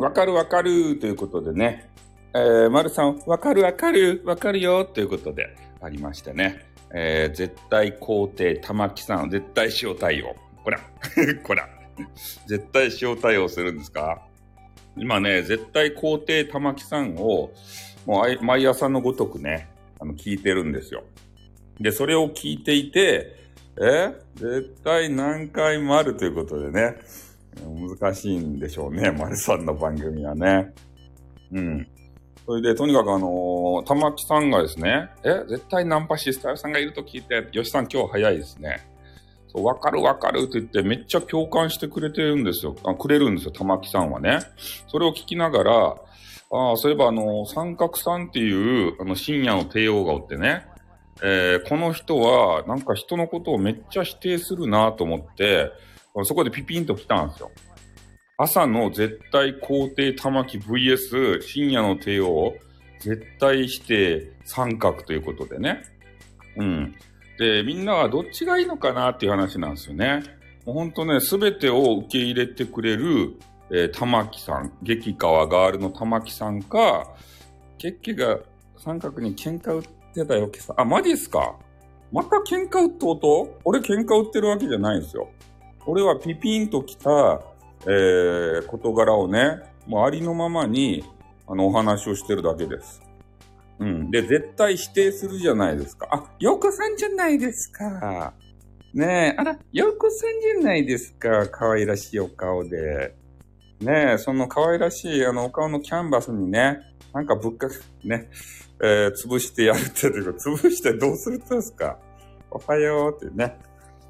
[0.00, 1.90] わかるわかるということでね、
[2.34, 10.34] えー、丸さん、わかるわかるわかるよということでありましてね、えー、絶対肯定玉木さん、絶対塩対応。
[10.64, 10.80] こら、
[11.44, 11.68] こら、
[12.46, 14.22] 絶対塩対応するんですか？
[14.96, 17.52] 今ね、絶対肯定玉木さんを、
[18.06, 19.68] もう毎朝のごとくね、
[20.00, 21.04] あの、聞いてるんですよ。
[21.78, 23.36] で、それを聞いていて、
[23.82, 24.14] え？
[24.36, 26.96] 絶対何回もあるということでね、
[27.64, 30.72] 難しいんでしょうね、 丸さんの番組はね。
[31.52, 31.86] うん。
[32.46, 38.90] それで、とにかくあのー、玉木さんがですね、え、絶対ナンパシスタイルさんがいると聞いて、吉さん今日早いですね。
[39.48, 42.76] そう、わかるわかるって言ってめっちゃ共感してくれてるんですよ。
[42.84, 44.40] あくれるんですよ、玉木さんはね。
[44.88, 45.96] それを聞きながら、
[46.52, 50.66] ああ、そういえばあの、三角さんっていう、あの、深夜の帝王がおってね、
[51.22, 55.70] えー、この人は、なんか人のことをめっちゃ否定するなと思って、
[56.24, 57.50] そこでピピンと来たんですよ。
[58.36, 62.54] 朝の絶対肯定玉木 VS 深夜の帝王、
[63.00, 65.82] 絶対否定三角ということでね。
[66.56, 66.94] うん。
[67.38, 70.22] で、みんなはどっちがいいのかなっていう話なんですよね。
[70.66, 73.34] もうほんとね、すべてを受け入れてくれる、
[73.70, 77.14] えー、玉木さん、激川ガールの玉木さんか、
[77.78, 78.38] ケッケが
[78.78, 79.82] 三角に喧嘩売っ
[80.14, 80.74] てたよ、今朝。
[80.76, 81.56] あ、マジっすか
[82.12, 83.58] また喧嘩売ってこと？
[83.64, 85.28] 俺喧嘩売ってるわけじゃないんですよ。
[85.86, 87.40] 俺はピピンときた、
[87.86, 91.04] えー、事柄をね、もうありのままに、
[91.46, 93.02] あの、お話をしてるだけです。
[93.78, 94.10] うん。
[94.10, 96.08] で、絶対否定するじゃないですか。
[96.10, 98.34] あ、ようこさんじゃないですか。
[98.92, 101.48] ねえ、あら、ようこさんじゃないですか。
[101.48, 103.14] 可愛らしいお顔で。
[103.80, 106.80] ねえ、その可愛らしいあのお顔のキャンバスにね、
[107.14, 107.68] なんかぶっか、
[108.04, 108.28] ね、
[108.82, 111.98] えー、潰してやるっていうか、潰してどうするってですか
[112.50, 113.58] おはようってね。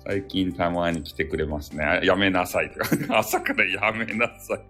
[0.05, 2.01] 最近たまに来てくれますね。
[2.03, 2.71] やめなさい。
[3.11, 4.61] 朝からやめなさい。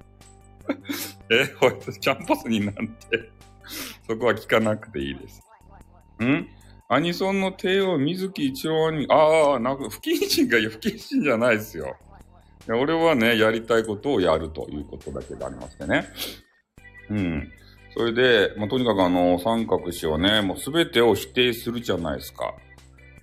[1.30, 3.30] え、ほいキャンパスになんて
[4.06, 5.42] そこは聞かなくていいです。
[6.22, 6.48] ん？
[6.88, 11.96] アニソンの帝王、水木一郎に、ああ、なんか不謹慎が不謹慎じゃないですよ。
[12.66, 16.06] いや俺はね、やりたいことをやるということだけでありましてね。
[17.10, 17.52] うん。
[17.96, 22.54] それで、まあ、とにかくあの、三角氏はね、もうすべてを否定するじゃないですか。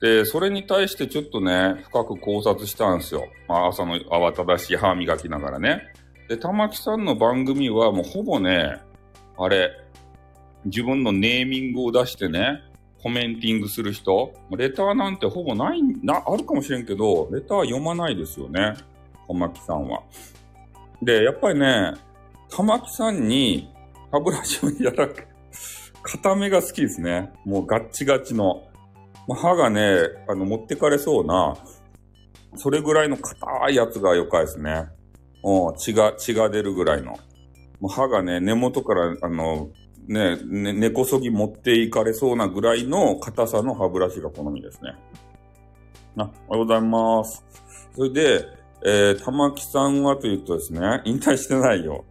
[0.01, 3.27] で、それに対してちょっとね、深く考察したんですよ。
[3.47, 5.81] まあ、朝の慌ただしい歯磨きながらね。
[6.29, 8.77] で、玉木さんの番組はもうほぼね、
[9.37, 9.71] あれ、
[10.65, 12.61] 自分のネーミングを出してね、
[13.01, 18.73] コメンティングする人、レターなんてほぼない、な、あるかもしれんけど、レター読まないですよね。
[19.27, 20.01] 玉木さんは。
[21.01, 21.93] で、やっぱりね、
[22.49, 23.73] 玉木さんに
[24.11, 25.27] 歯ブラシをやらく、
[26.03, 27.31] 固めが好きですね。
[27.45, 28.66] もうガッチガチの。
[29.35, 31.55] 歯がね、あの、持ってかれそうな、
[32.55, 34.85] それぐらいの硬いやつがよかですね。
[35.43, 37.17] うん、血が、血が出るぐらいの。
[37.79, 39.69] もう歯がね、根元から、あの、
[40.07, 44.95] ね、ね、根こそぎ持っていかれそうなぐらいの硬さの歯ブラシが好みですね。
[46.17, 47.45] あ、おはようございます。
[47.95, 48.45] それで、
[48.85, 52.05] えー、玉木さんはというとですね、引退してないよ。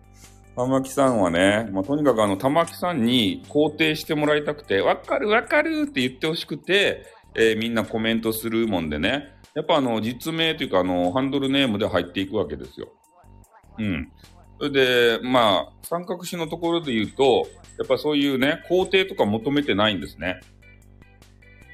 [0.56, 12.88] 玉木さんはね、まあ、とにかくあの、玉木さんに肯定してもらいたくて、わかるわかるって言ってほしくて、えー、みんなコメントするもんでね、やっぱあの、実名というかあの、ハンドルネームで入っていくわけですよ。
[13.78, 14.10] うん。
[14.58, 17.46] それで、まあ、三角詞のところで言うと、
[17.78, 20.40] やっぱそういうね、肯定とか求めてないんですね。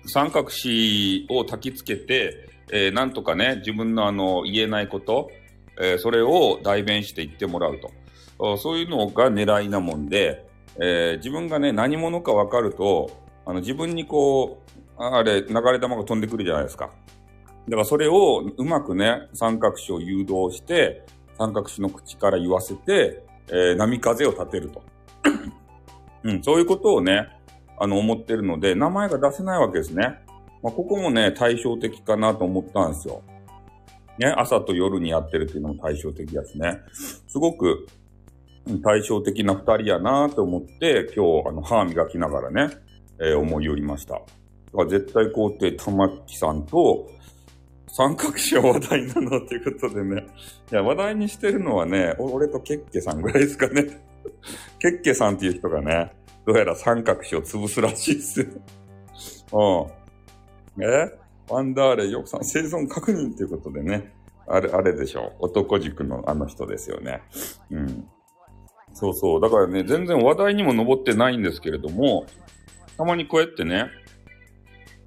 [0.07, 5.31] 三角詞を焚きつけて、えー、なんとかね、自分のあの、言えないこと、
[5.81, 7.93] えー、それを代弁して言ってもらうと。
[8.59, 10.47] そういうのが狙いなもんで、
[10.81, 13.11] えー、自分がね、何者か分かると、
[13.45, 14.63] あの自分にこ
[14.99, 16.91] う、あれ、流れ弾が飛んでくるじゃないですか。
[17.69, 21.05] だからそれをうまくね、三角詞を誘導して、
[21.39, 24.83] 三角詞の口から言わせて、えー、波風を立てると。
[26.25, 27.29] うん、そういうことをね、
[27.79, 30.21] あの、思ってるので、名前が出せないわけですね。
[30.63, 33.23] まあ、ここもね、対照的かなと思ったんですよ。
[34.19, 36.79] ね、朝と夜にやってるっていうのも対照的ですね。
[37.27, 37.87] すごく、
[38.83, 42.75] 対照的な二人やなと思って、今日、あの、歯磨きながらね、
[43.21, 44.15] えー、思い寄りました。
[44.15, 47.09] だから絶対肯定玉木さんと、
[47.89, 50.27] 三角詞は話題なのっていうことでね。
[50.71, 54.01] いや、話題にしてるのはね、俺とケッケさんぐらいですかね。
[54.81, 56.13] ケッケさんっていう人がね、
[56.47, 58.47] どうやら三角詞を潰すらしいっすよ。
[60.79, 60.85] うん。
[60.85, 61.13] え？
[61.49, 64.15] ワンダーレ、ヨクさん、生存確認っていうことでね。
[64.47, 65.47] あれ、あれでしょう。
[65.47, 67.21] 男塾のあの人ですよね。
[67.71, 68.09] うん。
[68.95, 69.41] そうそう。
[69.41, 72.27] だからね、全然話題にも上ってないんですけれども、
[72.97, 73.87] たまにこうやってね、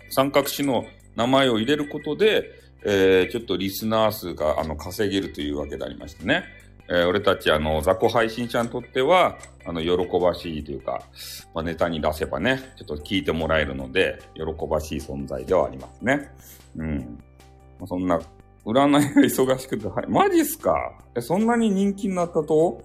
[0.09, 0.85] 三角詞の
[1.15, 2.51] 名前を入れることで、
[2.83, 6.43] えー、ちょっとリスナー数が、あの、稼げるというわけでありましてね。
[6.87, 11.01] えー、俺たち、あの、雑魚配信者にとっては、あの、喜ばしいというか、
[11.53, 16.29] まあ、ネタに出せばね、ちょっと聞いてもらえるので、喜ばしい存在ではありますね。
[16.77, 17.23] うん。
[17.79, 18.19] まあ、そんな、
[18.65, 20.75] 占いが忙しくて、はい、マジっすか？
[21.15, 22.81] え、そんなに人気になったと？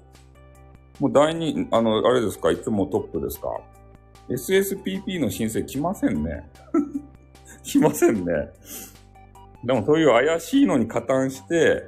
[1.00, 2.52] もう第二、あの、あれですか？
[2.52, 3.49] いつもトップですか
[4.29, 6.49] ?SSPP の申請来ませんね。
[7.64, 8.50] 来ませんね。
[9.64, 11.82] でもそういう怪しいのに加担して、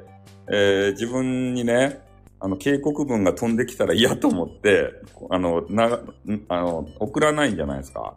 [0.49, 2.01] えー、自分にね、
[2.41, 4.91] あの、警告文が飛んできたら嫌と思って、
[5.31, 6.01] あの、な、
[6.49, 8.15] あの、送らないんじゃないですか？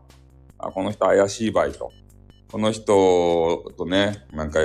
[0.57, 1.91] あ、この人怪しい場合と。
[2.51, 4.59] この人とね、なんか、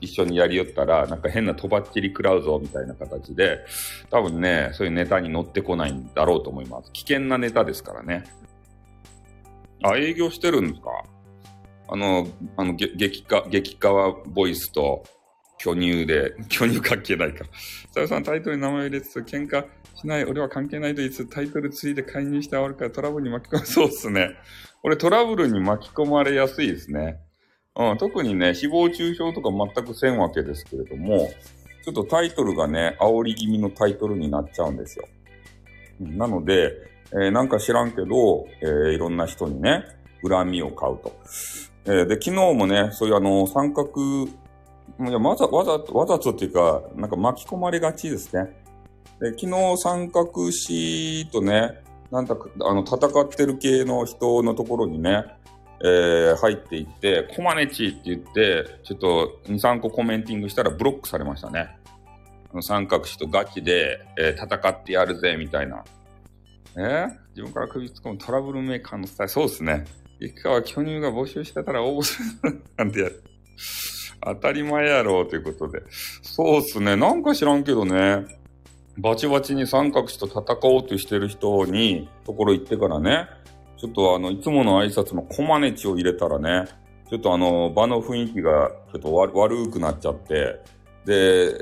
[0.00, 3.64] 一緒にやりよったら、なんか変なとばっちり食らうぞ、みたいな形で、
[4.10, 6.92] 多分ね、そういうネタに乗ってこないんだろうと思います。
[6.92, 8.24] 危険なネタですからね。
[9.82, 10.90] あ、営業してるんですか？
[11.88, 15.02] あの、あの、激化、激化はボイスと、
[15.58, 17.44] 巨乳で、 巨乳関係ないか。
[17.92, 19.66] さよさんタイトルに名前入れつつ、喧嘩
[19.96, 23.66] しない、俺は関係ないといつ、タイトルついで介入してあるからトラブルに巻き込む。
[23.66, 24.30] そうっすね。
[24.82, 27.20] 俺トラブルに巻き込まれやすいですね。
[27.76, 31.30] うん、特にね、誹謗中傷とか全くせんわけですけれども、
[31.84, 35.06] ちょっとタイトルがね、煽り気味のタイトルになっちゃうんですよ。
[36.00, 36.72] なので、
[37.12, 39.84] えー、なんか知らんけど、えー、いろんな人にね、
[40.26, 41.12] 恨みを買うと。
[41.86, 44.28] えー、で、昨日もね、そういうあの、三角
[44.98, 48.60] いや、わざ、わざと、わざとっていうか、なんか巻き込まれがちですね。
[49.20, 55.24] で昨日三角詞とね、なんだか、あの、戦ってる系の人のところにね、
[55.82, 61.76] えー、入っていって、コマネチって言って、ちょっと2、3個コメンティングしたらブロックされましたね。
[62.52, 65.84] あの三角詞とガチで、えー、戦ってやるぜ、みたいな。
[66.76, 69.84] えー、自分から首突っ込むトラブルメーカーのスタイル、そうですね。
[70.20, 73.22] いつかは巨乳が募集してたら応募するなんてやる。
[74.22, 75.82] 当たり前やろうということで。
[76.22, 76.94] そうっすね。
[76.96, 78.39] なんか知らんけどね。
[79.02, 83.26] バチバチに三角詞と戦おうとしてる人に、ところ行ってからね、
[83.78, 86.68] ちょっとあの、いつもの挨拶のコマネチを入れたらね、
[87.08, 90.60] ちょっとあの、場の雰囲気がちょっと悪くなっちゃって、
[91.06, 91.54] で、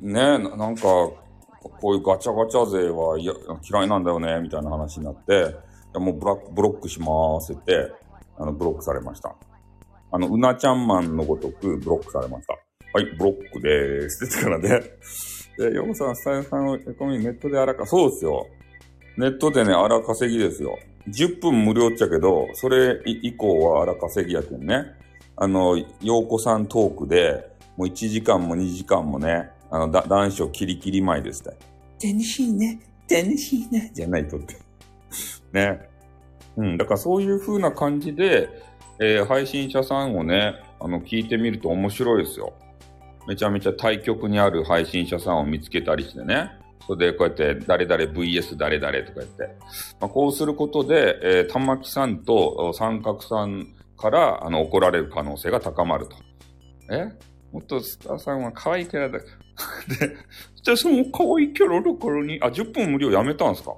[0.00, 5.54] ね、なんか、こういうガチャガチャ勢は嫌いなんだよね、みたいな話になって、
[5.98, 7.92] もうブラックブロックしまーせて、
[8.38, 9.34] あの、ブロックされました。
[10.12, 12.54] あの、うなちゃんマンのごとくブロックされました。
[12.94, 14.24] はい、ブロックでーす。
[14.24, 14.80] ですからね。
[15.58, 18.46] で、ヨコさん、スタイルさんをエコミネットで荒か、そうですよ。
[19.16, 20.78] ネットでね、荒稼ぎですよ。
[21.08, 24.84] 10分無料っちゃけど、それ以降は荒稼ぎやけんね。
[25.36, 31.54] あの、ヨーコさんトークで、もう1時間も2時間もね、あの、だ男子をキリキリ前ですね。
[32.02, 32.80] 楽しいね、
[33.10, 34.56] 楽しいね、じゃないとって。
[35.52, 35.88] ね。
[36.56, 38.48] うん、だからそういう風な感じで、
[38.98, 42.54] えー、配信者さんをね、あの、聞いてみると面白いですよ。
[43.26, 46.50] めちゃめちゃ対局にある配信者さんを見つけたりしてね。
[46.86, 49.56] それでこうやって誰々 VS 誰々とか言って。
[50.00, 56.16] まあ、こうすることで、えー、玉木さんと三角さんからあの怒られる可能性が高まると。
[56.92, 57.06] え？
[57.52, 59.18] もっとスターさんは可愛いキャラだ。
[59.18, 59.24] で、
[60.62, 63.74] じゃあその可愛いキャラだからに、あ、10分無料やめたんですか？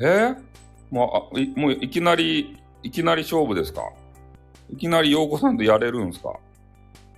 [0.00, 0.34] え、
[0.90, 3.82] もうあい、もういきなり、いきなり勝負ですか？
[4.70, 6.34] いきなり陽子さんとやれるんですか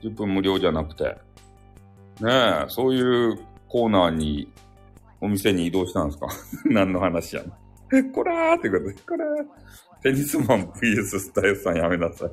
[0.02, 1.16] ?10 分無料じゃなくて。
[2.20, 3.00] ねえ、そうい
[3.32, 3.38] う
[3.68, 4.52] コーナーに、
[5.20, 6.26] お店に移動したんですか？
[6.70, 7.42] 何の話や？
[7.42, 7.52] ん。
[7.94, 10.02] え、こらーってことで、こらー。
[10.02, 12.30] テニスマン VS スタイルさんやめなさい。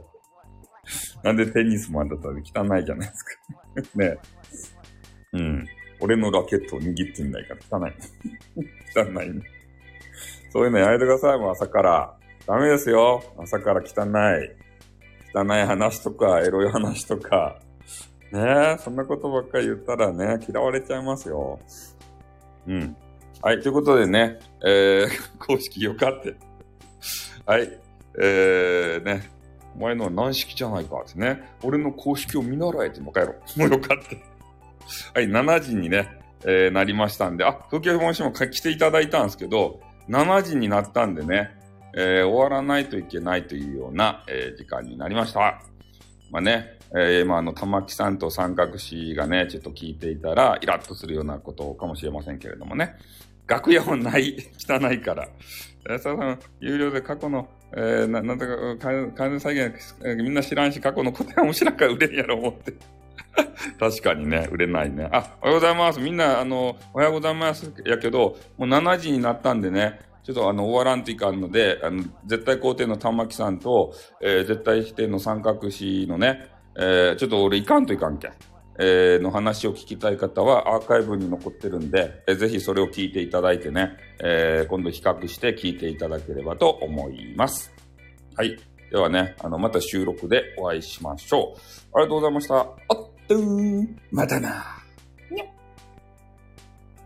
[1.24, 3.32] なんでテニスマンだったら汚いじゃないですか
[3.96, 4.18] ねえ。
[5.34, 5.68] うん。
[6.00, 7.94] 俺のラケットを握ってんないから汚い。
[8.98, 9.42] 汚いね。
[10.52, 12.18] そういうのやめてください、もう朝から。
[12.48, 13.22] ダメですよ。
[13.38, 14.06] 朝から汚
[14.42, 14.56] い。
[15.36, 17.60] 汚い話とか、エロい話とか、
[18.32, 21.60] ねえ、そんなことばっかり言ったらね、嫌われちゃいますよ。
[22.68, 22.96] うん。
[23.42, 25.10] はい、ということでね、えー、
[25.40, 26.36] 公式よかって。
[27.46, 27.80] はい、
[28.22, 29.32] えー、ね、
[29.76, 33.36] お前のは軟式じゃないかってね、俺の公式を見習えてもう帰ろう。
[33.60, 34.22] もうよかって。
[35.14, 41.58] はい、7時にね、えー、なりましたんで、あ、東京本市も来ていただいたんですけど、7時になったんでね、
[41.96, 45.62] えー、終わらないといけないというような、えー、時間になりました。
[46.30, 52.96] まあね、えー、今あの、玉木さんと三角詞がね、ちょっと聞いていたら、イラッとするようなことかもしれませんけれどもね。
[53.48, 55.28] 楽屋もない、汚いから。
[55.90, 62.74] えー、さん、有料で過去の、えー、な、なんだか、完全再現、えー、みんな知らんし、過去の答え面白いから売れんやろ、思って。
[63.80, 65.10] 確かにね、売れないね。
[65.12, 66.00] あ、おはようございます。
[66.00, 67.72] みんな、あの、おはようございます。
[67.86, 78.32] やけど、もう7時になったんでね、ちょっとあの、終わらんといかんので、あの、絶対肯定の玉木さんと、えー、絶対否定の三角詞のね、えー、ちょっと俺いかんといかんけん。
[78.82, 87.74] えーの話を聞きたい方はアーカイブに残ってるんで、えーぜひそれを聞いていただいてね、え今度比較して聞いていただければと思います。
[88.36, 88.58] はい。
[88.90, 91.60] ではね、あの、また収録でお会いしましょう。
[91.96, 92.56] ありがとうございました。
[92.56, 92.68] あっ
[93.28, 93.88] とー。
[94.12, 94.79] またな